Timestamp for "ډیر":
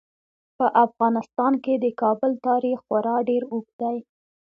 3.29-3.41